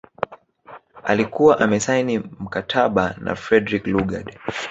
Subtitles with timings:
[1.03, 4.39] Alikuwa amesaini mkataba na Frederick Lugard